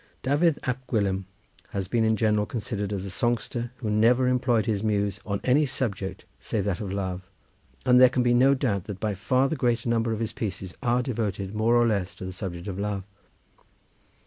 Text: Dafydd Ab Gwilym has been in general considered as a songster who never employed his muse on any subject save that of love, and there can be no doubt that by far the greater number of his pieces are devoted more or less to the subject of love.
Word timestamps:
Dafydd 0.23 0.57
Ab 0.63 0.77
Gwilym 0.87 1.25
has 1.69 1.87
been 1.87 2.03
in 2.03 2.15
general 2.15 2.47
considered 2.47 2.91
as 2.91 3.05
a 3.05 3.11
songster 3.11 3.69
who 3.77 3.91
never 3.91 4.27
employed 4.27 4.65
his 4.65 4.81
muse 4.81 5.19
on 5.27 5.39
any 5.43 5.67
subject 5.67 6.25
save 6.39 6.63
that 6.65 6.79
of 6.81 6.91
love, 6.91 7.29
and 7.85 8.01
there 8.01 8.09
can 8.09 8.23
be 8.23 8.33
no 8.33 8.55
doubt 8.55 8.85
that 8.85 8.99
by 8.99 9.13
far 9.13 9.47
the 9.47 9.55
greater 9.55 9.87
number 9.87 10.11
of 10.11 10.19
his 10.19 10.33
pieces 10.33 10.73
are 10.81 11.03
devoted 11.03 11.53
more 11.53 11.75
or 11.75 11.85
less 11.85 12.15
to 12.15 12.25
the 12.25 12.33
subject 12.33 12.67
of 12.67 12.79
love. 12.79 13.03